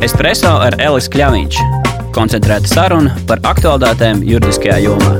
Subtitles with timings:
[0.00, 1.56] Espreso ar Elisu Kļāviņš.
[2.16, 5.10] Koncentrēta saruna par aktuālitātēm juridiskajā jomā.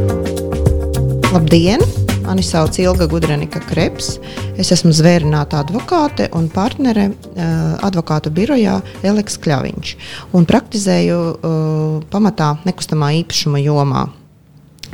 [1.35, 1.85] Labdien!
[2.25, 4.15] Mani sauc Ilga Gudrenika Kreps.
[4.57, 9.93] Es esmu zvērināta advokāte un partnere uh, advokātu birojā Eliks Kļaviņš
[10.33, 14.09] un praktizēju uh, pamatā nekustamā īpašuma jomā.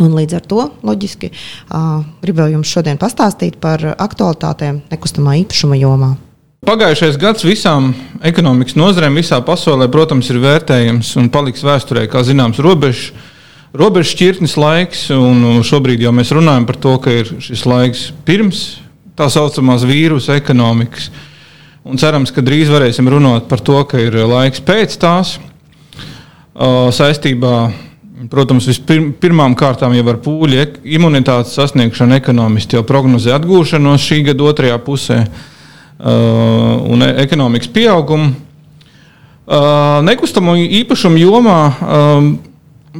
[0.02, 6.16] Un līdz ar to loģiski uh, gribēju jums šodien pastāstīt par aktualitātēm nekustamā īpašuma jomā.
[6.66, 7.92] Pagājušais gads visām
[8.26, 13.12] ekonomikas nozarēm visā pasaulē, protams, ir vērtējams un paliks vēsturē, kā zināms, robežs.
[13.76, 18.64] Robežu šķirtnes laiks, un šobrīd jau mēs runājam par to, ka ir šis laiks pirms
[19.14, 21.12] tā saucamās vīrusu ekonomikas.
[21.86, 25.36] Un cerams, ka drīz varēsim runāt par to, ka ir laiks pēc tās
[26.98, 27.56] saistībā.
[28.32, 30.64] Protams, vispirmām kārtām jau ar pūļu
[30.98, 35.26] imunitātes sasniegšanu ekonomisti jau prognozē atgūšanos šī gada otrajā pusē.
[35.96, 38.34] Uh, un e- ekonomikas pieaugumu.
[39.46, 42.26] Uh, nekustamo īpašumu jomā, um,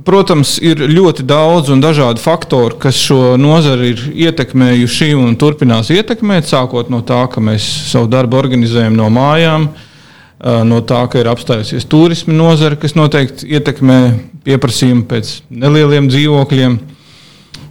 [0.06, 6.48] protams, ir ļoti daudz un dažādi faktori, kas šo nozari ir ietekmējuši un turpinās ietekmēt,
[6.48, 11.28] sākot no tā, ka mēs savu darbu organizējam no mājām, uh, no tā, ka ir
[11.34, 14.00] apstājusies turisma nozare, kas noteikti ietekmē
[14.48, 16.81] pieprasījumu pēc nelieliem dzīvokļiem.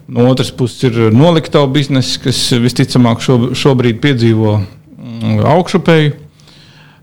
[0.05, 4.59] No otras puses ir noliktavu bizness, kas visticamāk šobrīd piedzīvo
[5.55, 6.13] augšupēju.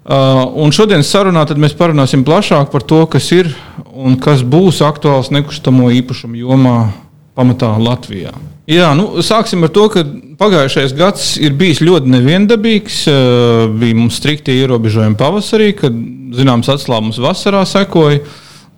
[0.02, 3.52] Uh, un šodienas sarunā mēs parunāsim plašāk par to, kas ir
[3.94, 6.90] un kas būs aktuāls nekustamo īpašumu jomā
[7.38, 8.32] pamatā Latvijā.
[8.66, 10.02] Jā, nu, sāksim ar to, ka
[10.42, 12.98] pagājušais gads ir bijis ļoti neviendabīgs.
[13.06, 15.94] Uh, bija mums strikti ierobežojumi pavasarī, kad
[16.34, 18.24] zināms atslābums vasarā sekoja.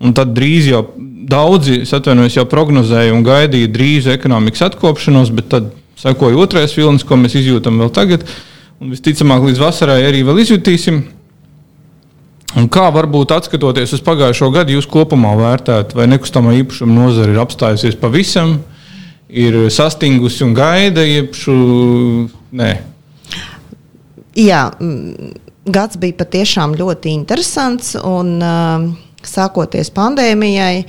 [0.05, 0.85] Un tad drīz jau
[1.25, 7.33] daudzi jau prognozēja un gaidīja drīzu ekonomikas atkopšanos, bet tad sekoja otrais vilnis, ko mēs
[7.39, 8.27] izjūtam vēl tagad.
[8.27, 8.43] Uh,
[8.81, 11.03] un visticamāk līdz vasarai arī vēl izjutīsim.
[12.55, 17.41] Un kā varbūt skatoties uz pagājušo gadu, jūs kopumā vērtējat, vai nekustamā īpašuma nozare ir
[17.43, 18.61] apstājusies pavisam,
[19.27, 21.03] ir sastingusi un gaida,
[21.35, 21.55] šo
[22.55, 22.71] nē?
[24.39, 24.61] Jā,
[25.65, 27.95] gads bija patiešām ļoti interesants.
[27.99, 28.37] Un,
[29.25, 30.85] sākoties pandēmijai,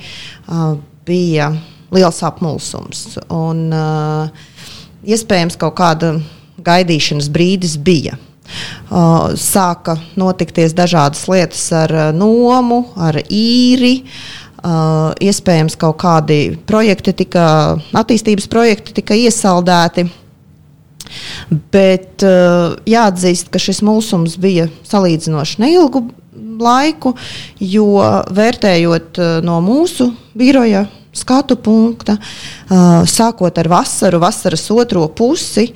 [1.07, 1.51] bija
[1.93, 3.17] liels apmulsums.
[3.33, 3.67] Un,
[5.07, 6.17] iespējams, kaut kāda
[6.63, 8.17] gaidīšanas brīdis bija.
[8.87, 14.03] Sāka notikties dažādas lietas ar nomu, ar īri.
[15.27, 20.07] Iespējams, kaut kādi projekti, tika, attīstības projekti tika iesaldēti.
[21.71, 26.01] Bet uh, jāatzīst, ka šis mūsums bija salīdzinoši neilgu
[26.59, 27.13] laiku,
[27.63, 28.01] jo
[28.35, 30.83] vērtējot uh, no mūsu biroja
[31.17, 32.17] skatu punkta,
[33.09, 35.71] sākot ar vasaru, vasaras otro pusi,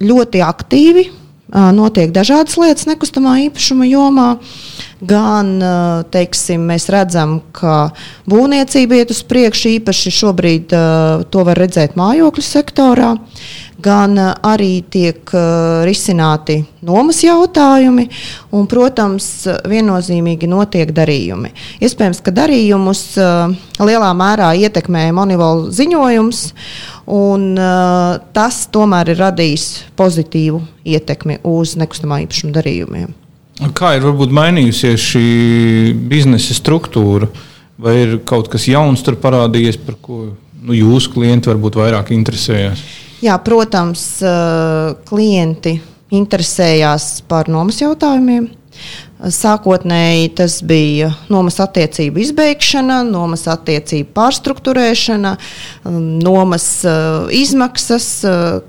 [0.00, 1.08] ļoti aktīvi.
[1.50, 4.28] Uh, notiek dažādas lietas nekustamā īpašuma jomā.
[5.02, 7.88] Gan uh, teiksim, mēs redzam, ka
[8.30, 13.16] būvniecība iet uz priekšu, īpaši šobrīd uh, to var redzēt mājokļu sektorā
[13.82, 18.06] gan eh, arī tiek uh, risināti nomas jautājumi,
[18.56, 19.26] un, protams,
[19.68, 21.52] viennozīmīgi notiek darījumi.
[21.84, 26.42] Iespējams, ka darījumus uh, lielā mērā ietekmē Monivāla ziņojums,
[27.10, 27.56] un
[28.36, 29.64] tas tomēr ir radījis
[29.98, 33.10] pozitīvu ietekmi uz nekustamā īpašuma darījumiem.
[33.76, 35.24] Kā ir varbūt mainījusies šī
[36.08, 37.28] biznesa struktūra?
[37.80, 40.22] Vai ir kaut kas jauns tur parādījies, par ko
[40.60, 42.82] nu, jūsu klienti varbūt vairāk interesējas?
[43.20, 45.74] Jā, protams, eh, klienti
[46.10, 48.48] interesējās par nomas jautājumiem.
[49.20, 55.34] Sākotnēji tas bija nomas attiecību izbeigšana, nomas attiecību pārstruktūrēšana,
[55.84, 58.06] um, nomas uh, izmaksas,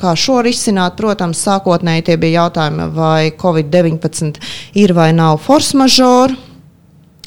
[0.01, 0.97] kā šo risināt.
[0.99, 4.41] Protams, sākotnēji tie bija jautājumi, vai Covid-19
[4.83, 6.35] ir vai nav force majeure.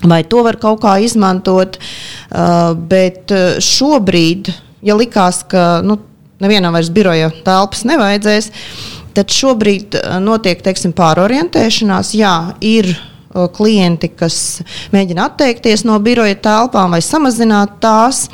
[0.04, 1.78] Vai to var kaut kā izmantot,
[2.90, 3.32] bet
[3.64, 4.50] šobrīd,
[4.84, 5.96] ja likās, ka nu,
[6.44, 8.50] nevienam vairs biroja telpas nevajadzēs.
[9.16, 12.14] Tad šobrīd eh, notiek teiksim, pārorientēšanās.
[12.18, 12.92] Jā, ir
[13.34, 14.36] klienti, kas
[14.94, 18.28] mēģina atteikties no biroja telpām vai samazināt tās.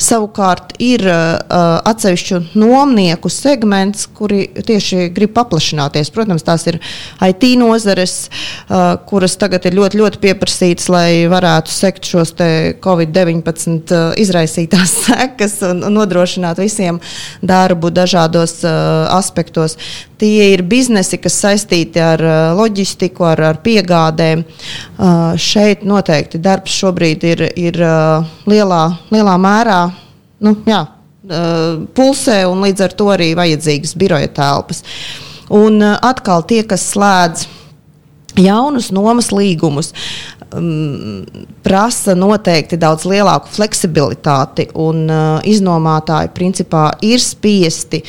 [0.00, 1.36] Savukārt ir uh,
[1.84, 6.08] atsevišķu nomnieku segments, kuri tieši grib paplašināties.
[6.14, 6.78] Protams, tās ir
[7.26, 12.32] IT nozares, uh, kuras tagad ir ļoti, ļoti pieprasītas, lai varētu sekt šos
[12.80, 17.02] Covid-19 uh, izraisītās sekas un, nodrošināt visiem
[17.44, 19.76] darbu dažādos aspektos.
[20.20, 24.44] Tie ir biznesi, kas saistīti ar uh, loģistiku, ar, ar piegādēm.
[24.44, 28.82] Uh, šeit noteikti darbs šobrīd ir, ir uh, lielā,
[29.14, 29.82] lielā mērā
[30.40, 30.84] nu, jā,
[31.94, 34.80] pulsē, un līdz ar to arī vajadzīgas biroja telpas.
[35.52, 37.44] Un atkal tie, kas slēdz
[38.40, 39.92] jaunus nomas līgumus
[40.54, 41.24] um,
[41.64, 48.02] prasa noteikti daudz lielāku fleksibilitāti, un uh, iznomātāji principā ir spiesti.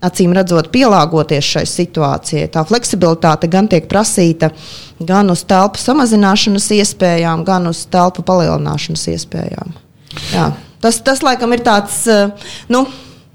[0.00, 2.46] Acīm redzot, pielāgoties šai situācijai.
[2.52, 4.48] Tā fleksibilitāte gan tiek prasīta
[4.96, 9.76] gan uz telpu samazināšanas iespējām, gan uz telpu palielināšanas iespējām.
[10.32, 10.48] Jā.
[10.80, 12.02] Tas, tas laikam ir tāds.
[12.08, 12.32] Uh,
[12.72, 12.86] nu,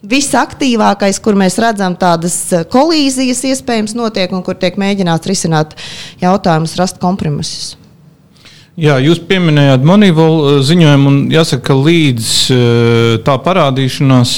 [0.10, 2.38] visaktīvākais, kur mēs redzam tādas
[2.72, 5.74] kolīzijas, iespējams, notiek un kur tiek mēģināts risināt
[6.22, 7.76] jautājumus, rast kompromisus.
[8.76, 14.36] Jā, jūs pieminējāt Moneyval eh, ziņojumu, un jāsaka, ka līdz eh, tā parādīšanās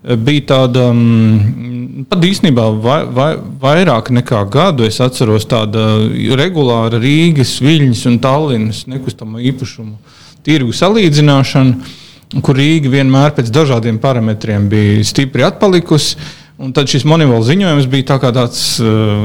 [0.00, 3.30] bija tāda mm, pat īstenībā vai, vai,
[3.62, 4.86] vairāk nekā gadu.
[4.88, 5.80] Es atceros tādu
[6.40, 9.98] regulāru Rīgas, Viļņas un Tallinas nekustamo īpašumu
[10.46, 11.98] tirgu salīdzināšanu
[12.38, 16.14] kur Rīga vienmēr pēc dažādiem parametriem bija stipri atpalikusi.
[16.60, 19.22] Un tad šis monētas ziņojums bija tā tāds uh,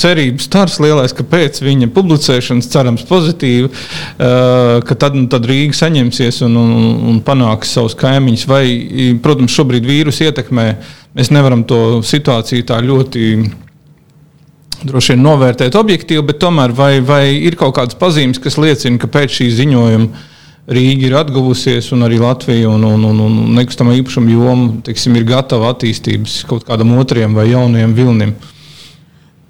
[0.00, 5.76] cerības stars, lielais, ka pēc viņa publicēšanas, cerams, pozitīvi, uh, ka tad, nu, tad Rīga
[5.76, 6.72] saņemsies un, un,
[7.10, 8.46] un panāks savus kaimiņus.
[8.48, 8.62] Vai,
[9.20, 10.66] protams, šobrīd vīrusu ietekmē
[11.18, 13.28] mēs nevaram to situāciju tā ļoti
[14.88, 19.12] droši vien novērtēt objektīvi, bet tomēr vai, vai ir kaut kādas pazīmes, kas liecina, ka
[19.12, 20.24] pēc šī ziņojuma
[20.68, 25.24] Rīga ir atguvusies, un arī Latvija un, un, un, un nekustamā īpašuma joma teiksim, ir
[25.28, 28.34] gatava attīstības kaut kādam otriem vai jauniem vilnim.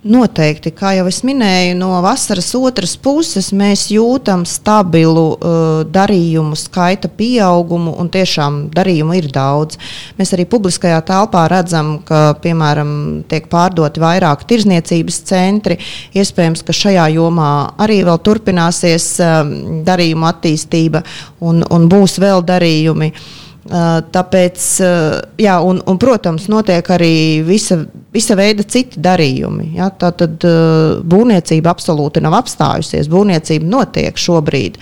[0.06, 7.10] Noteikti, kā jau es minēju, no vasaras otras puses mēs jūtam stabilu uh, darījumu skaita
[7.10, 9.74] pieaugumu, un tiešām darījumu ir daudz.
[10.14, 12.92] Mēs arī publiskajā telpā redzam, ka, piemēram,
[13.26, 15.80] tiek pārdoti vairāk tirzniecības centri.
[16.14, 17.50] Iespējams, ka šajā jomā
[17.82, 19.52] arī vēl turpināsies um,
[19.82, 21.02] darījumu attīstība
[21.42, 23.10] un, un būs vēl darījumi.
[23.10, 27.82] Uh, Uh, tāpēc, uh, jā, un, un, protams, notiek arī visa,
[28.14, 29.74] visa veida citi darījumi.
[29.76, 29.90] Ja?
[29.90, 33.10] Tā tad uh, būvniecība absolūti nav apstājusies.
[33.12, 34.80] Būvniecība notiek šobrīd.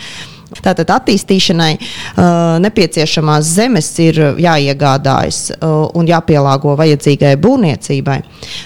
[0.62, 2.29] Tātad attīstīšanai uh,
[2.62, 8.21] nepieciešamās zemes ir jāiegādājas uh, un jāpielāgo vajadzīgai būvniecībai.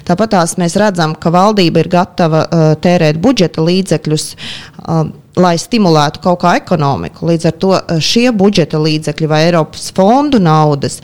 [0.08, 4.28] Tāpat mēs redzam, ka valdība ir gatava uh, tērēt budžeta līdzekļus
[5.38, 7.28] lai stimulētu kaut kā ekonomiku.
[7.30, 11.00] Līdz ar to eh, šie budžeta līdzekļi vai Eiropas fondu naudas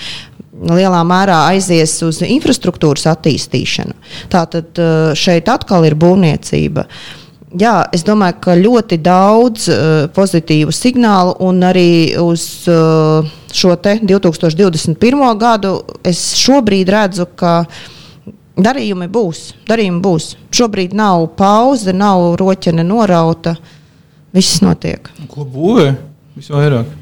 [0.57, 3.95] lielā mērā aizies uz infrastruktūras attīstīšanu.
[4.33, 6.87] Tātad eh, šeit atkal ir būvniecība.
[7.57, 9.79] Jā, es domāju, ka ļoti daudz uh,
[10.13, 13.25] pozitīvu signālu un arī uz uh,
[13.55, 15.23] šo 2021.
[15.41, 15.71] gadu
[16.05, 17.63] es šobrīd redzu, ka
[18.59, 19.45] darījumi būs.
[19.71, 20.29] Darījumi būs.
[20.53, 23.55] Šobrīd nav pauze, nav roķene norauta.
[23.55, 23.76] Uh,
[24.37, 25.09] Viss notiek.
[25.33, 25.89] Ko būvē?
[26.37, 26.93] Visvairāk.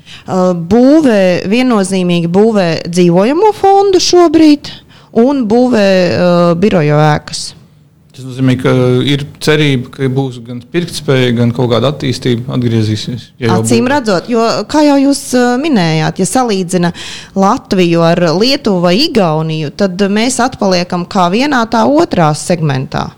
[0.70, 4.70] Būvē viennozīmīgi būvē dzīvojamo fondu šobrīd
[5.18, 7.42] un būvē uh, biroju ēkas.
[8.14, 8.70] Tas nozīmē, ka
[9.10, 13.24] ir cerība, ka būs gan pirktspēja, gan kaut kāda attīstība atgriezīsies.
[13.42, 15.22] Ja Acīm redzot, jo, kā jau jūs
[15.58, 16.92] minējāt, ja salīdzina
[17.34, 23.08] Latviju ar Lietuvu vai Igauniju, tad mēs atpaliekam kā vienā, tā otrā segmentā.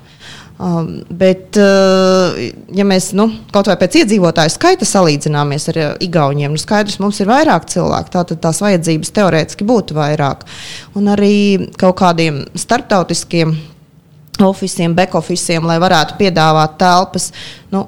[0.56, 2.32] Um, bet, uh,
[2.72, 7.20] ja mēs nu, kaut vai pēc iedzīvotāju skaita salīdzināmies ar uh, Igauniem, nu skaidrs, mums
[7.20, 10.46] ir vairāk cilvēku, tātad tās vajadzības teorētiski būtu vairāk.
[10.96, 11.36] Un arī
[11.76, 13.52] kaut kādiem starptautiskiem
[14.46, 17.28] oficiāliem, back-officiem, lai varētu piedāvāt telpas,
[17.76, 17.84] nu,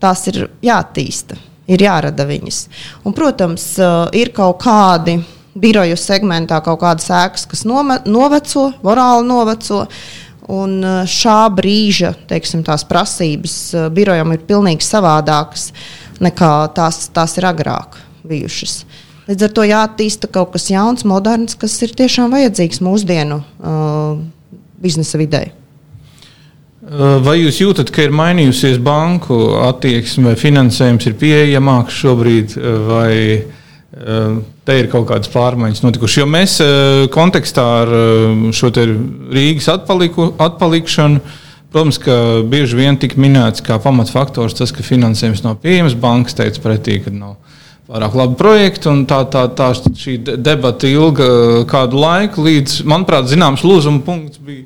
[0.00, 1.36] tās ir jāattīsta,
[1.76, 2.64] ir jārada viņas.
[3.04, 5.20] Un, protams, uh, ir kaut kādi
[5.60, 9.84] biroju segmentā, kaut kādas ēkas, kas nome, noveco, morāli noveco.
[10.50, 15.70] Un eh, šā brīža teiksim, prasības eh, birojam ir pilnīgi savādākas
[16.22, 18.82] nekā tās, tās ir agrāk bijušas.
[19.28, 24.16] Līdz ar to jāattīsta kaut kas jauns, moderns, kas ir tiešām vajadzīgs mūsdienu uh,
[24.82, 25.44] biznesa vidē.
[27.22, 32.56] Vai jūs jūtat, ka ir mainījusies banku attieksme, vai finansējums ir pieejamāks šobrīd,
[32.88, 33.12] vai
[33.92, 36.18] te ir kaut kādas pārmaiņas notikušas.
[36.22, 36.56] Jo mēs
[37.12, 37.90] kontekstā ar
[38.56, 41.20] šo Rīgas atpaliku, atpalikšanu,
[41.72, 42.14] protams, ka
[42.48, 45.96] bieži vien tika minēts kā pamatfaktors tas, ka finansējums nav pieejams.
[46.00, 47.36] Bankas teica pretī, ka nav
[47.92, 51.28] pārāk labi projekti, tā, tā, tā šī debata ilga
[51.68, 54.64] kādu laiku, līdz, manuprāt, zināms lūzuma punkts bija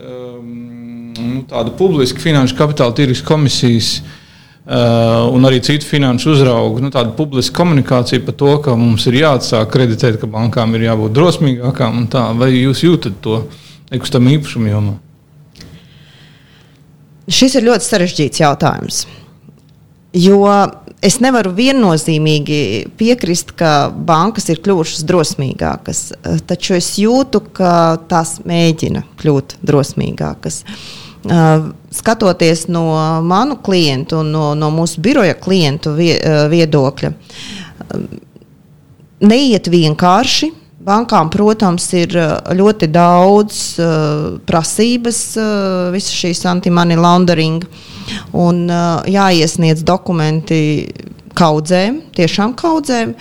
[0.00, 4.18] um, tāda publiska finanšu kapitāla tirgus komisijas Uh,
[4.66, 9.72] un arī citu finanšu uzraugu, nu, tāda publiska komunikācija par to, ka mums ir jāatsāk
[9.74, 12.04] kreditēt, ka bankām ir jābūt drosmīgākām.
[12.38, 13.40] Vai jūs jūtat to
[13.90, 14.94] nekustamā īpašuma jomā?
[17.32, 19.02] Šis ir ļoti sarežģīts jautājums.
[20.12, 20.44] Jo
[21.02, 26.02] es nevaru viennozīmīgi piekrist, ka bankas ir kļuvušas drosmīgākas,
[26.46, 27.72] taču es jūtu, ka
[28.10, 30.62] tās mēģina kļūt drosmīgākas.
[31.22, 32.86] Skatoties no
[33.22, 37.12] manu klientu un no, no mūsu biroja klientu viedokļa,
[39.22, 40.50] neiet vienkārši.
[40.82, 42.16] Bankām, protams, ir
[42.58, 47.62] ļoti daudz uh, prasības, uh, visas šīs anti-money laundering,
[48.34, 50.58] un uh, jāiesniedz dokumenti
[51.38, 53.14] kaudzēm, tiešām kaudzēm.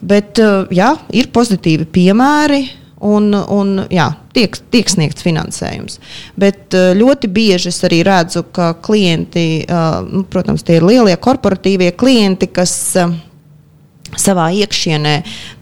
[0.00, 2.62] Bet uh, jā, ir pozitīvi piemēri,
[3.04, 6.00] un, un jā, tiek, tiek sniegts finansējums.
[6.40, 11.16] Bet eh, ļoti bieži es arī redzu, ka klienti, eh, nu, protams, tie ir lielie
[11.20, 13.14] korporatīvie klienti, kas eh,
[14.20, 15.14] savā iekšienē,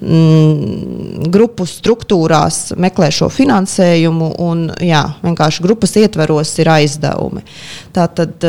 [0.04, 7.46] mm, grupu struktūrās meklē šo finansējumu, un jā, vienkārši grupas ietveros ir aizdevumi.
[7.96, 8.44] Tātad,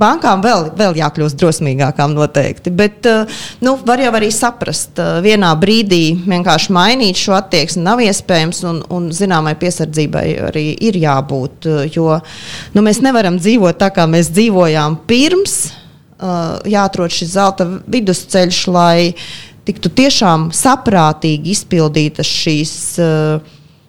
[0.00, 2.72] bankām vēl, vēl jākļūst drosmīgākām noteikti.
[2.74, 8.02] Bet eh, nu, var jau arī saprast, eh, vienā brīdī vienkārši mainīt šo attieksmi nav
[8.04, 11.68] iespējams, un, un zināmai piesardzībai arī ir jābūt.
[11.68, 12.16] Eh, jo
[12.74, 15.60] nu, mēs nevaram dzīvot tā, kā mēs dzīvojām pirms.
[16.68, 19.14] Jāatrod šis zelta vidusceļš, lai
[19.64, 22.74] tiktu tiešām saprātīgi izpildītas šīs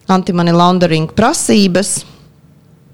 [0.08, 1.92] anti-money laundering prasības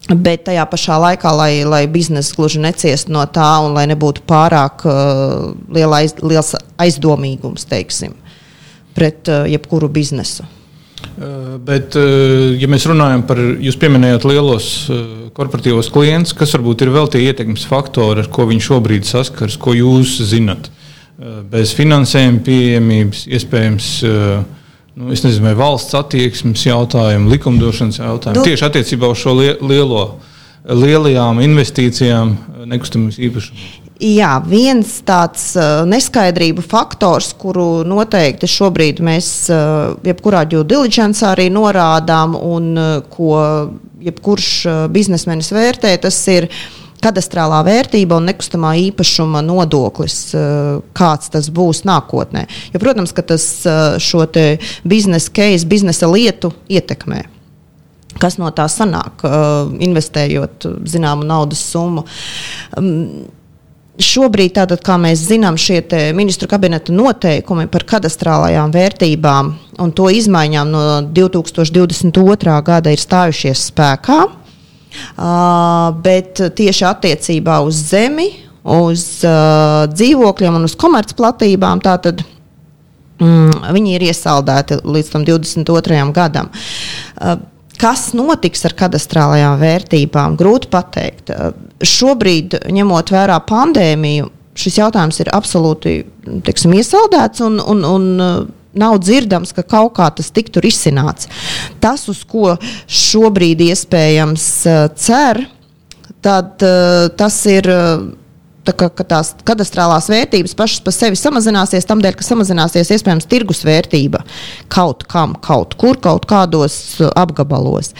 [0.08, 4.86] Bet tajā pašā laikā, lai, lai biznesa gluži neciestu no tā, un lai nebūtu pārāk
[4.88, 8.14] uh, liela aiz, liels aizdomīgums teiksim,
[8.96, 10.46] pret uh, jebkuru biznesu.
[11.18, 15.04] Uh, bet, uh, ja mēs runājam par, jūs pieminējāt lielos uh,
[15.36, 19.76] korporatīvos klientus, kas varbūt ir vēl tie ietekmes faktori, ar ko viņi šobrīd saskars, ko
[19.76, 20.72] jūs zinat?
[21.50, 24.57] Bez finansējuma pieejamības, iespējams, uh,
[24.98, 28.40] nu, nezinu, valsts attieksmes jautājumu, likumdošanas jautājumu.
[28.40, 30.06] Nu, Tieši attiecībā uz šo lielo,
[30.66, 32.34] lielajām investīcijām
[32.68, 33.68] nekustamības īpašumos.
[33.98, 41.48] Jā, viens tāds uh, neskaidrību faktors, kuru noteikti šobrīd mēs uh, jebkurā due diligence arī
[41.50, 43.32] norādām, un uh, ko
[43.98, 44.50] jebkurš
[44.94, 46.60] biznesmenis vērtē, tas ir uh,
[47.02, 52.46] kadastrālā vērtība un nekustamā īpašuma nodoklis, eh, kāds tas būs nākotnē.
[52.74, 54.26] Jo, protams, ka tas eh, šo
[54.84, 57.24] biznesa case, biznesa lietu ietekmē.
[58.18, 62.04] Kas no tā sanāk, eh, investējot zināmu naudas summu?
[62.76, 63.28] Mm,
[63.98, 65.82] šobrīd, tātad, kā mēs zinām, šie
[66.14, 70.82] ministru kabineta noteikumi par kadastrālajām vērtībām un to izmaiņām no
[71.14, 72.62] 2022.
[72.62, 74.20] gada ir stājušies spēkā.
[74.26, 74.47] Uh,
[76.04, 78.30] bet tieši attiecībā uz zemi,
[78.68, 82.24] uz uh, dzīvokļiem un uz komercplatībām, tātad
[83.20, 86.02] mm, viņi ir iesaldēti līdz 22.
[86.16, 86.50] gadam.
[87.16, 87.38] Uh,
[87.78, 90.34] Kas notiks ar kadastrālajām vērtībām?
[90.38, 91.30] Grūti pateikt.
[91.86, 95.92] Šobrīd, ņemot vērā pandēmiju, šis jautājums ir absolūti
[96.46, 98.08] teiksim, iesaldēts un, un, un
[98.80, 101.30] nav dzirdams, ka kaut kā tas tiktu risināts.
[101.82, 102.56] Tas, uz ko
[102.86, 105.44] šobrīd iespējams uh, cer,
[106.24, 107.68] tad uh, tas ir.
[107.68, 108.08] Uh,
[108.68, 113.28] tā kā, ka tās kadastrālās vērtības pašas par sevi samazināsies, tam dēļ, ka samazināsies iespējams
[113.30, 114.20] tirgus vērtība
[114.72, 117.94] kaut kam, kaut kur, kaut kādos apgabalos.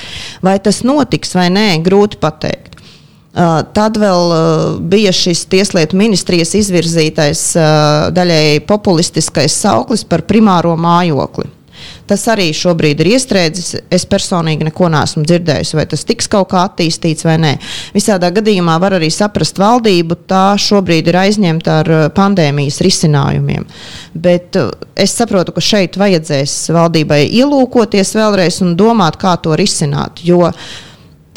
[0.45, 2.68] Vai tas notiks vai nē, grūti pateikt.
[3.39, 4.33] Tad vēl
[4.91, 7.43] bija šis Tieslietu ministrijas izvirzītais
[8.17, 11.47] daļēji populistiskais sauklis par primāro mājokli.
[12.09, 13.75] Tas arī šobrīd ir iestrēdzis.
[13.93, 17.53] Es personīgi neko neesmu dzirdējis, vai tas tiks kaut kā attīstīts vai nē.
[17.95, 20.17] Visādā gadījumā var arī saprast valdību.
[20.31, 23.69] Tā šobrīd ir aizņemta ar pandēmijas risinājumiem.
[24.19, 24.57] Bet
[24.97, 30.25] es saprotu, ka šeit vajadzēs valdībai ielūkoties vēlreiz un domāt, kā to risināt.
[30.25, 30.69] Jo uh,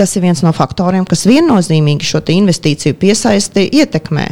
[0.02, 4.28] Tas ir viens no faktoriem, kas viennozīmīgi šo investīciju piesaisti ietekmē.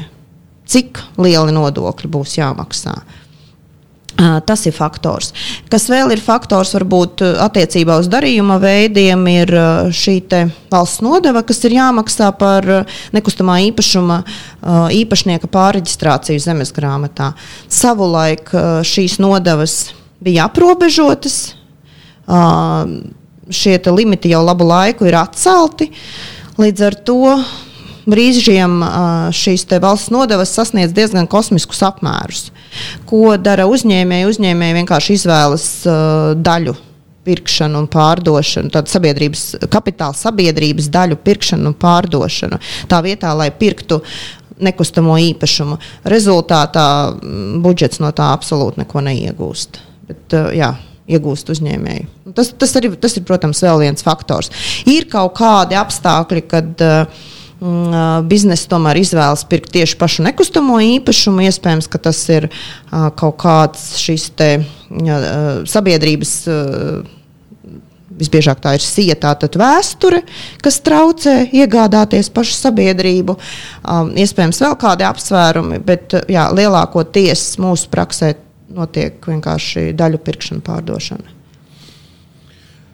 [0.69, 2.95] Cik lieli nodokļi būs jāmaksā?
[4.19, 5.29] Tas ir faktors.
[5.71, 9.53] Kas vēl ir faktors, varbūt attiecībā uz darījuma veidiem, ir
[9.95, 10.15] šī
[10.73, 12.67] valsts nodeva, kas ir jāmaksā par
[13.15, 14.17] nekustamā īpašuma
[14.97, 17.31] īpašnieka pārreģistrāciju zemes grāmatā.
[17.69, 18.51] Savulaik
[18.89, 21.53] šīs nodevas bija aprobežotas
[23.50, 25.89] šie limiti jau labu laiku ir atcelti.
[26.60, 27.36] Līdz ar to
[28.10, 28.82] brīžiem
[29.36, 32.50] šīs valsts nodevas sasniedz diezgan kosmiskus apmērus.
[33.10, 34.29] Ko dara uzņēmēji?
[34.29, 35.68] Uzņēmēji vienkārši izvēlas
[36.38, 36.75] daļu
[37.29, 42.60] pirkšanu un pārdošanu, tādu sabiedrības kapitāla sabiedrības daļu pirkšanu un pārdošanu.
[42.89, 44.00] Tā vietā, lai pirktu
[44.60, 45.77] nekustamo īpašumu,
[46.10, 46.86] rezultātā
[47.63, 49.79] budžets no tā absolūti neko neiegūst.
[50.10, 50.74] Bet, jā,
[51.10, 52.08] iegūst uzņēmēji.
[52.38, 54.51] Tas, tas, arī, tas ir, protams, vēl viens faktors.
[54.89, 57.28] Ir kaut kādi apstākļi, kad uh,
[58.30, 61.44] biznesa tomēr izvēlas pirkt tieši pašu nekustamo īpašumu.
[61.50, 66.36] Iespējams, ka tas ir uh, kaut kāds šis te, uh, sabiedrības.
[66.50, 67.16] Uh,
[68.20, 70.24] visbiežāk tā ir sietā, vēsture,
[70.60, 73.38] kas traucē iegādāties pašu sabiedrību.
[73.84, 78.34] Um, iespējams, vēl kādi apsvērumi, bet jā, lielākoties mūsu praksē
[78.75, 81.35] notiek vienkārši daļu pirkšana, pārdošana.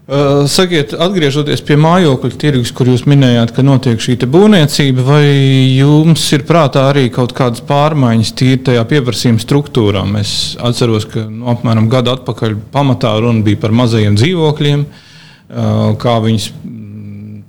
[0.05, 5.23] Uh, sakiet, atgriežoties pie mājokļa tirgus, kur jūs minējāt, ka notiek šī būvniecība, vai
[5.79, 10.03] jums ir prātā arī kaut kādas pārmaiņas tīri tajā pieprasījuma struktūrā?
[10.21, 16.19] Es atceros, ka nu, apmēram gadu atpakaļ pamatā runa bija par mazajiem dzīvokļiem, uh, kā
[16.21, 16.51] viņus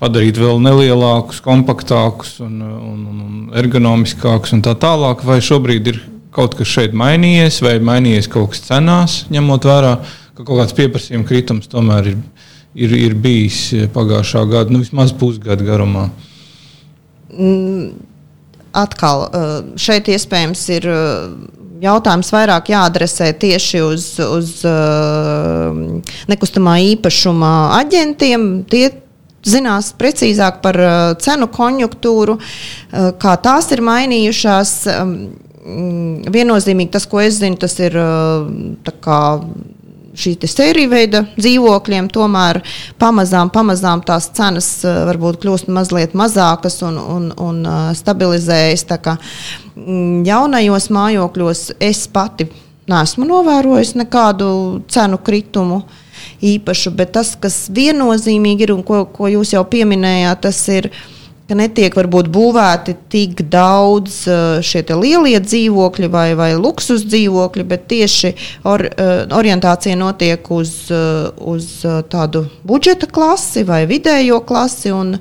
[0.00, 5.28] padarīt vēl nelielākus, kompaktākus un, un, un ergonomiskākus un tā tālāk.
[5.28, 6.00] Vai šobrīd ir
[6.36, 9.96] kaut kas šeit mainījies, vai mainījies kaut kas cenās, ņemot vērā,
[10.36, 12.20] ka kaut kāds pieprasījuma kritums tomēr ir
[12.76, 13.60] ir, ir bijis
[13.94, 16.08] pagājušā gada, nu, vismaz pusgada garumā?
[17.32, 17.94] Mm,
[18.76, 21.32] atkal, uh, šeit iespējams ir uh,
[21.82, 28.46] jautājums vairāk jāadresē tieši uz, uz uh, nekustamā īpašuma aģentiem.
[28.70, 28.86] Tie
[29.46, 30.74] zinās precīzāk par
[31.22, 32.34] cenu konjunktūru,
[33.22, 34.72] kā tās ir mainījušās.
[35.66, 37.96] Mm, viennozīmīgi tas, ko es zinu, tas ir
[39.02, 39.20] kā,
[40.16, 42.60] šī sērija veida dzīvokļiem, tomēr
[43.00, 48.86] pamazām, pamazām tās cenas eh, varbūt kļūst mazliet mazākas un, un, un eh, stabilizējas.
[49.02, 49.16] Kā,
[49.74, 52.48] mm, jaunajos mājokļos es pati
[52.86, 54.48] neesmu novērojusi nekādu
[54.92, 55.82] cenu kritumu
[56.46, 60.90] īpašu, bet tas, kas viennozīmīgi ir un ko, ko jūs jau pieminējāt, tas ir
[61.46, 67.86] ka netiek varbūt būvēti tik daudz eh, šie lielie dzīvokļi vai, vai luksus dzīvokļi, bet
[67.90, 68.32] tieši
[68.66, 71.68] or, eh, orientācija notiek uz, eh, uz
[72.10, 75.16] tādu budžeta klasi vai vidējo klasi, un,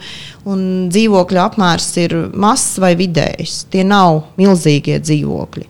[0.50, 3.63] un dzīvokļu apmērs ir mazs vai vidējs.
[3.70, 5.70] Tie nav milzīgie dzīvokļi.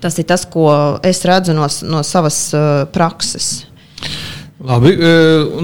[0.00, 0.68] Tas ir tas, ko
[1.04, 2.38] es redzu no, no savas
[2.92, 3.69] prakses.
[4.60, 5.10] Labi, e,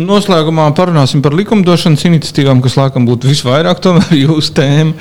[0.01, 3.83] noslēgumā parunāsim par likumdošanas iniciatīvām, kas laikam būtu visvairāk
[4.25, 4.95] jūsu tēma.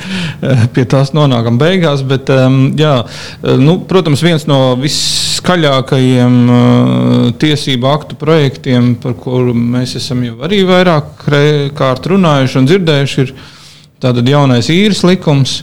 [0.43, 2.03] E, pie tās nonākam beigās.
[2.03, 2.27] Bet,
[2.75, 6.35] jā, e, nu, protams, viens no viskaļākajiem
[7.39, 11.23] tiesību aktu projektiem, par kuru mēs esam jau arī vairāk
[11.79, 13.33] kārt runājuši un dzirdējuši, ir
[14.03, 15.61] tātad jaunais īres likums.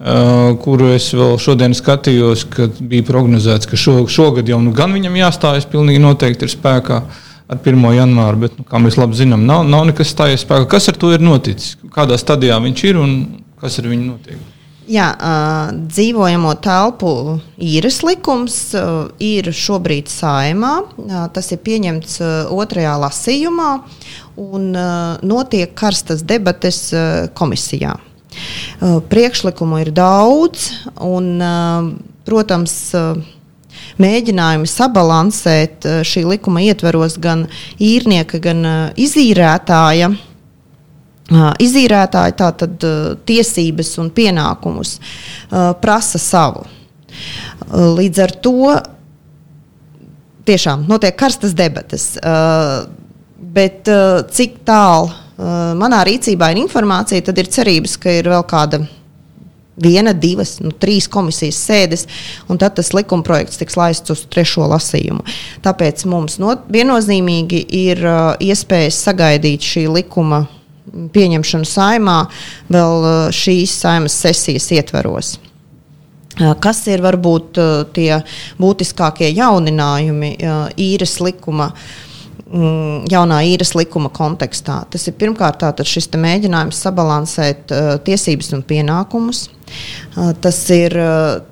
[0.00, 4.94] Uh, kuru es vēl šodien skatījos, kad bija prognozēts, ka šo, šogad jau nu gan
[4.96, 7.02] viņam jāstājas, pilnīgi noteikti ir spēkā.
[7.02, 7.82] Uh, ar 1.
[7.96, 10.68] janvāru, bet, nu, kā mēs labi zinām, nav, nav nekas stājies spēkā.
[10.70, 11.74] Kas ar to ir noticis?
[11.94, 13.14] Kādā stadijā viņš ir un
[13.60, 14.48] kas ar viņu notiek?
[14.90, 17.10] Jā, uh, dzīvojamo telpu
[17.62, 20.72] īres likums uh, ir šobrīd saimā.
[20.98, 23.68] Uh, tas ir pieņemts uh, otrajā lasījumā
[24.40, 27.94] un uh, notiek karstas debates uh, komisijā.
[28.80, 30.72] Uh, priekšlikumu ir daudz,
[31.06, 31.92] un, uh,
[32.26, 33.14] protams, uh,
[34.00, 37.46] mēģinājumi sabalansēt eh, šī likuma ietveros gan
[37.82, 40.10] īrnieka, gan eh, izīrētāja.
[41.30, 42.86] Eh, izīrētāji tātad
[43.28, 44.96] tiesības un pienākumus
[45.82, 46.64] prasa savu.
[47.70, 48.74] Līdz ar to
[50.48, 52.06] tiešām notiek karstas debatas.
[53.50, 53.90] Bet
[54.34, 55.10] cik tālu
[55.78, 58.80] manā rīcībā ir informācija, tad ir cerības, ka ir vēl kāda
[59.82, 62.06] viena, divas, nu, trīs komisijas sēdes,
[62.48, 65.24] un tad tas likumprojekts tiks laists uz trešo lasījumu.
[65.64, 70.44] Tāpēc mums no, viennozīmīgi ir uh, iespējas sagaidīt šī likuma
[70.90, 72.18] pieņemšanu saimā
[72.72, 75.38] vēl uh, šīs saimas sesijas ietveros.
[76.40, 78.22] Uh, kas ir varbūt uh, tie
[78.60, 81.72] būtiskākie jauninājumi uh, īres likuma?
[82.50, 84.80] Mm, jaunā īres likuma kontekstā.
[84.90, 87.70] Tas ir pirmkārt šis mēģinājums sabalansēt
[88.02, 89.44] tiesības un pienākumus.
[90.42, 90.94] Tas ir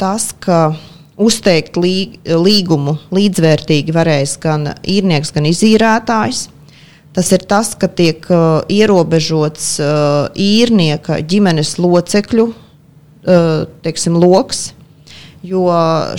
[0.00, 0.60] tas, ka
[1.18, 6.46] uzteikt līgumu līdzvērtīgi varēs gan īrnieks, gan izīrētājs.
[7.18, 14.68] Tas ir tas, ka tiek uh, ierobežots uh, īrnieka ģimenes locekļu uh, teiksim, lokus,
[15.42, 15.64] jo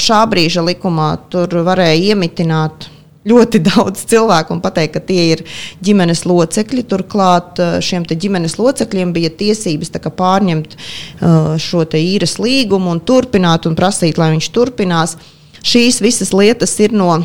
[0.02, 2.90] šā brīža likumā tur varēja iemitināt
[3.28, 5.44] ļoti daudz cilvēku un pateikt, ka tie ir
[5.86, 6.86] ģimenes locekļi.
[6.90, 13.76] Turklāt eh, šiem ģimenes locekļiem bija tiesības pārņemt uh, šo īres līgumu un turpināt un
[13.76, 15.18] prasīt, lai viņš turpinās.
[15.66, 17.20] Šīs visas lietas ir no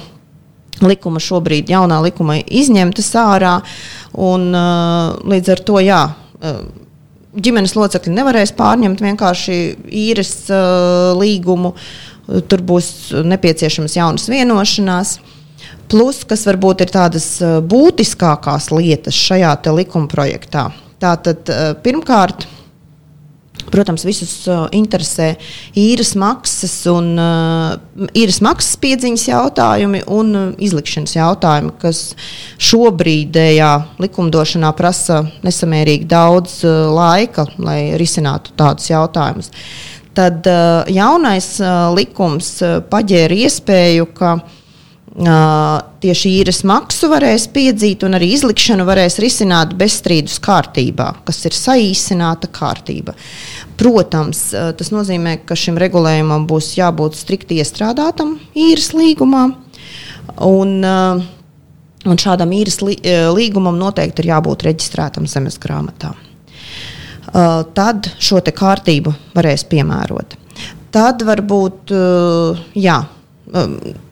[0.82, 3.58] likuma šobrīd, jaunā likuma izņemtas ārā.
[4.14, 6.02] Un, uh, līdz ar to, jā.
[7.34, 11.74] Ģimenes locekļi nevarēs pārņemt vienkārši īres uh, līgumu.
[12.50, 15.16] Tur būs nepieciešamas jaunas vienošanās.
[15.18, 15.33] Uh,
[15.90, 17.28] Plus, kas varbūt ir tādas
[17.68, 20.70] būtiskākās lietas šajā likuma projektā.
[21.02, 21.50] Tātad,
[21.84, 22.46] pirmkārt,
[23.70, 24.44] Protams, visus
[24.76, 25.32] interesē
[25.78, 27.14] īres maksas un
[28.14, 32.02] īres maksas piedziņas jautājumi un izlikšanas jautājumi, kas
[32.62, 33.70] šobrīdējā
[34.04, 36.60] likumdošanā prasa nesamērīgi daudz
[36.94, 39.50] laika, lai risinātu tādus jautājumus.
[40.14, 40.46] Tad
[40.94, 41.48] jaunais
[41.96, 42.52] likums
[42.92, 44.36] paģēra iespēju, ka
[45.14, 52.50] tieši īres maksu varēs piedzīt, un arī izlikšanu varēs risināt bezstrīdus kārtībā, kas ir saīsināta
[52.50, 53.14] kārtība.
[53.78, 59.46] Protams, tas nozīmē, ka šim regulējumam būs jābūt strikti iestrādātam īres līgumā.
[60.42, 66.14] Un, un šādam īres līgumam noteikti ir jābūt reģistrētam zemes grāmatā.
[67.74, 70.40] Tad šo kārtību varēs piemērot.
[70.94, 71.90] Tad varbūt
[72.78, 72.98] jā,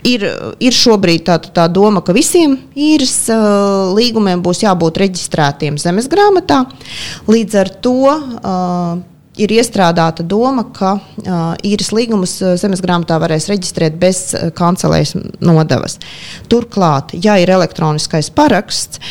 [0.06, 0.26] ir,
[0.62, 6.62] ir šobrīd tā, tā doma, ka visiem īres uh, līgumiem būs jābūt reģistrētiem zemes grāmatā.
[7.30, 9.00] Līdz ar to uh,
[9.40, 15.16] ir iestrādāta doma, ka uh, īres līgumus uh, zemes grāmatā varēs reģistrēt bez uh, kancelēs
[15.42, 15.98] nodevas.
[16.52, 19.02] Turklāt, ja ir elektroniskais paraksts,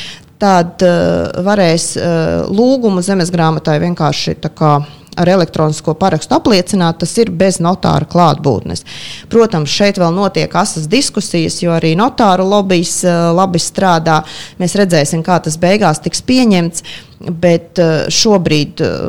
[0.42, 4.80] tad uh, varēs uh, lūgumu zemes grāmatai vienkārši tā kā
[5.20, 8.86] ar elektronisko parakstu apliecināt, tas ir bez notāra klātbūtnes.
[9.32, 14.22] Protams, šeit vēl notiek asas diskusijas, jo arī notāru lobbyis eh, labi strādā.
[14.62, 16.86] Mēs redzēsim, kā tas beigās tiks pieņemts.
[17.22, 19.00] Bet eh, šobrīd eh,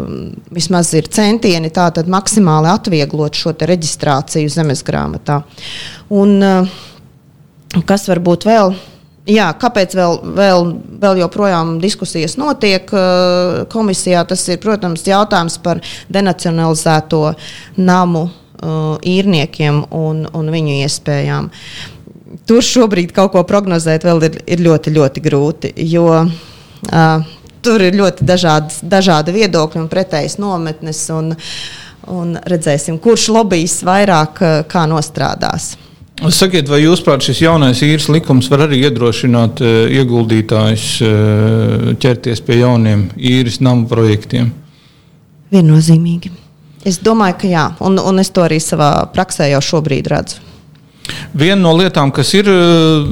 [0.53, 5.41] vismaz ir centieni tātad maksimāli atvieglot šo reģistrāciju zemes grāmatā.
[6.13, 6.43] Un,
[7.89, 8.75] kas varbūt vēl
[9.31, 10.65] Jā, kāpēc vēl, vēl,
[10.99, 14.25] vēl joprojām diskusijas notiek uh, komisijā?
[14.27, 15.79] Tas ir, protams, jautājums par
[16.11, 17.21] denacionalizēto
[17.79, 21.53] namu uh, īrniekiem un, un viņu iespējām.
[22.51, 27.31] Tur šobrīd kaut ko prognozēt vēl ir, ir ļoti, ļoti grūti, jo uh,
[27.63, 31.05] tur ir ļoti dažādas, dažādi viedokļi un pretējas nometnes.
[31.15, 31.31] Un,
[32.11, 35.77] un redzēsim, kurš lobbyis vairāk kā nostrādās.
[36.31, 42.45] Sakiet, vai jūs prāt šis jaunais īres likums var arī iedrošināt uh, ieguldītājus uh, ķerties
[42.47, 44.53] pie jauniem īres namu projektiem?
[45.51, 46.31] Viennozīmīgi.
[46.87, 50.39] Es domāju, ka jā, un, un es to arī savā praksē jau šobrīd redzu.
[51.35, 53.03] Viena no lietām, kas ir uh,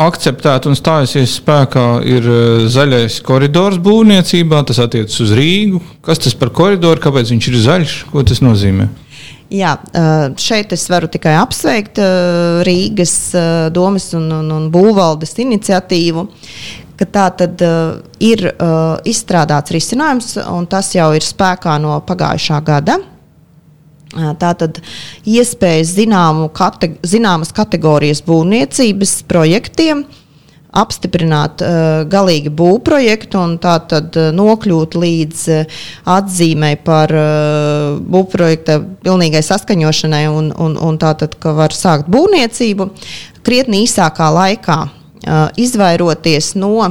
[0.00, 2.32] akceptēta un stājusies spēkā, ir
[2.72, 4.64] zaļais koridors būvniecībā.
[4.68, 5.82] Tas attiecas uz Rīgu.
[6.04, 8.88] Kas tas par koridoru, kāpēc viņš ir zaļš, ko tas nozīmē?
[9.52, 9.74] Jā,
[10.40, 11.98] šeit es varu tikai apsveikt
[12.64, 13.16] Rīgas
[13.74, 16.24] domas un, un, un būvvaldes iniciatīvu.
[17.02, 22.98] Tā tad uh, ir uh, izstrādāts risinājums, un tas jau ir spēkā no pagājušā gada.
[24.12, 24.78] Uh, tā tad
[25.26, 30.21] iespējas zināmu kate, zināmas kategorijas būvniecības projektiem uh,
[30.72, 35.82] apstiprināt uh, galīgi būvprojektu un tā tad uh, nokļūt līdz uh,
[36.14, 42.88] atzīmei par uh, būvprojekta pilnīgai saskaņošanai un, un, un tā tad, ka var sākt būvniecību
[43.42, 44.76] krietni īsākā laikā,
[45.58, 46.90] izvairoties no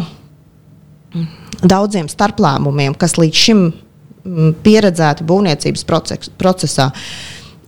[1.62, 5.86] daudziem starplēmumiem, kas līdz šim mm, pieredzēti būvniecības
[6.39, 6.91] procesā.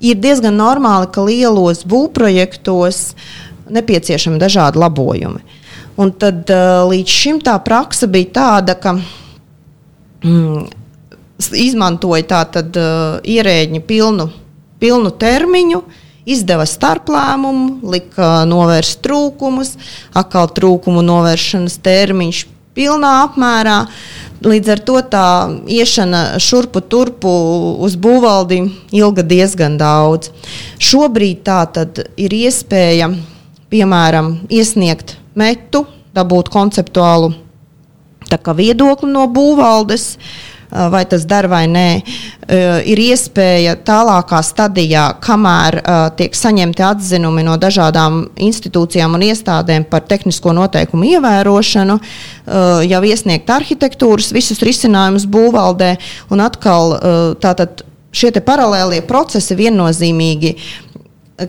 [0.03, 3.13] Ir diezgan normāli, ka lielos būvprojektos
[3.73, 5.43] nepieciešami dažādi labojumi.
[5.99, 6.49] Un tad
[6.89, 8.95] līdz šim tā praksa bija tāda, ka
[10.25, 10.63] mm,
[11.51, 14.29] izmantoja tātad uh, ierēģi pilnu,
[14.81, 15.83] pilnu termiņu,
[16.25, 19.75] izdeva starplēmumu, lika novērst trūkumus,
[20.15, 23.83] atkal trūkumu novēršanas termiņš pilnā apmērā.
[24.43, 25.27] Līdz ar to tā
[25.71, 27.31] iešana šurpu turpu
[27.85, 28.63] uz būvvaldi
[28.95, 30.33] ilga diezgan daudz.
[30.83, 33.13] Šobrīd tā tad ir iespēja,
[33.71, 37.33] piemēram, iesniegt metu, dabūt konceptuālu
[38.33, 40.17] viedokli no būvvaldes.
[40.73, 42.01] Vai tas der vai nē,
[42.89, 45.77] ir iespēja tālākā stadijā, kamēr
[46.17, 51.99] tiek saņemti atzinumi no dažādām institūcijām un iestādēm par tehnisko noteikumu ievērošanu,
[52.89, 55.93] jau iesniegt arhitektūras visus risinājumus būvvaldē.
[56.33, 56.97] Un atkal
[57.43, 60.55] tātad šie paralēlie procesi viennozīmīgi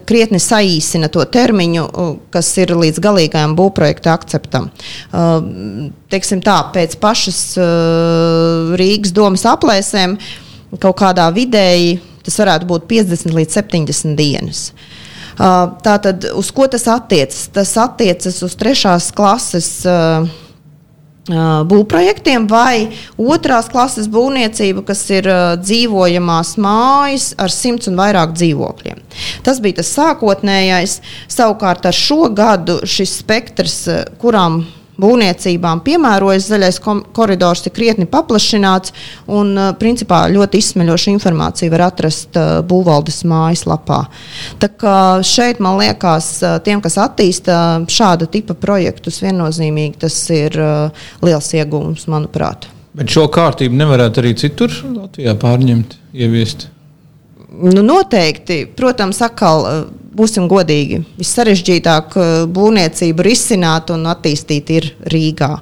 [0.07, 1.85] krietni saīsina to termiņu,
[2.35, 4.70] kas ir līdz galīgajam būvprojekta akceptam.
[6.12, 7.42] Teiksim tā, pēc pašas
[8.80, 10.18] Rīgas domas aplēsēm
[10.83, 14.68] kaut kādā vidēji tas varētu būt 50 līdz 70 dienas.
[15.35, 17.48] Tātad, uz ko tas attiecas?
[17.52, 20.28] Tas attiecas uz trešās klases uh,
[21.25, 25.29] būvprojektiem vai otrās klases būvniecību, kas ir
[25.63, 29.01] dzīvojamās mājas ar simts un vairāk dzīvokļiem.
[29.47, 31.01] Tas bija tas sākotnējais.
[31.33, 33.79] Savukārt ar šo gadu šis spektrs,
[34.21, 34.65] kurām
[35.00, 36.80] būvniecībām piemērojas zaļais
[37.16, 38.94] koridors, ir krietni paplašināts
[39.33, 44.04] un principā ļoti izsmeļoša informācija var atrast būvvaldes mājaslapā.
[44.62, 47.57] Tā kā šeit man liekas, tiem, kas attīsta
[47.90, 50.59] šāda tipa projektus, viennozīmīgi tas ir
[51.24, 52.68] liels iegūms, manuprāt.
[52.94, 56.68] Bet šo kārtību nevarētu arī citur Latvijā pārņemt, ieviest.
[57.55, 59.83] Nu, noteikti, protams, atkal eh,
[60.17, 61.03] būsim godīgi.
[61.21, 65.53] Vissarežģītāk eh, būvniecību risināt un attīstīt ir Rīgā.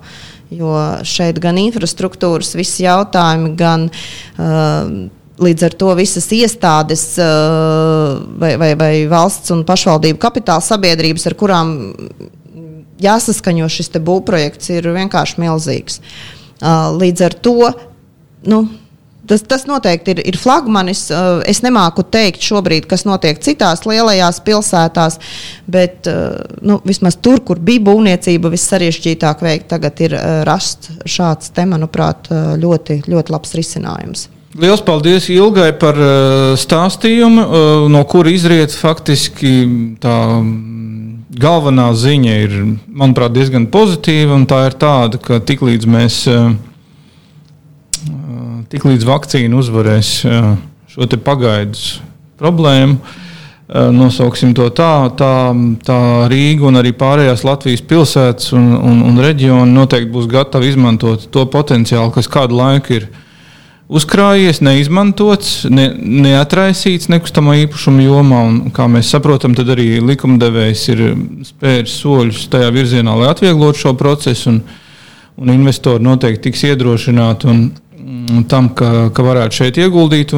[0.53, 0.77] Jo
[1.09, 4.91] šeit gan infrastruktūras, visi jautājumi, gan uh,
[5.41, 11.73] līdz ar to visas iestādes vai, vai, vai valsts un pašvaldību kapitāla sabiedrības, ar kurām
[13.01, 16.03] jāsaskaņo šis būvprojekts, ir vienkārši milzīgs.
[17.01, 17.57] Līdz ar to
[18.53, 18.63] nu,
[19.27, 21.05] Tas, tas noteikti ir, ir flagmanis.
[21.15, 25.19] Uh, es nemāku teikt šobrīd, kas notiek citās lielajās pilsētās,
[25.71, 31.55] bet uh, nu, vismaz tur, kur bija būvniecība vissarežģītāk veikt, tagad ir uh, rasts šāds
[31.55, 34.27] te, manuprāt, ļoti, ļoti labs risinājums.
[34.59, 35.97] Lielas paldies Ilgai par
[36.61, 37.45] stāstījumu,
[37.89, 39.53] no kura izriet faktiski
[40.03, 40.17] tā
[41.41, 42.59] galvenā ziņa ir,
[42.93, 44.37] manuprāt, diezgan pozitīva.
[44.51, 46.19] Tā ir tāda, ka tiklīdz mēs
[48.71, 50.13] tiklīdz vakcīna uzvarēs
[50.93, 52.01] šo pagaidus
[52.41, 52.99] problēmu,
[53.97, 55.33] nosauksim to tā, tā,
[55.87, 55.99] tā
[56.29, 61.47] Rīga un arī pārējās Latvijas pilsētas un, un, un reģioni noteikti būs gatavi izmantot to
[61.49, 63.09] potenciālu, kas kādu laiku ir
[63.93, 65.89] uzkrājies, neizmantots, ne,
[66.25, 68.43] neatraisīts nekustamā īpašuma jomā.
[68.49, 71.03] Un, kā mēs saprotam, tad arī likumdevējs ir
[71.49, 74.55] spēris soļus tajā virzienā, lai atvieglotu šo procesu.
[74.55, 74.63] Un,
[75.43, 77.49] un investori noteikti tiks iedrošināti.
[77.53, 77.63] Un,
[78.51, 80.35] tam, ka, ka varētu šeit ieguldīt.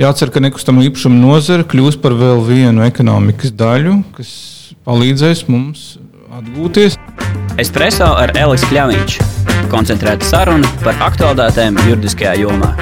[0.00, 4.30] Jācer, ka nekustamā īpašuma nozare kļūs par vēl vienu ekonomikas daļu, kas
[4.88, 5.92] palīdzēs mums
[6.32, 6.96] atgūties.
[7.60, 9.18] Espreso ar Elisu Kļāviņš.
[9.72, 12.72] Koncentrēta saruna par aktuālitātēm juridiskajā jomā.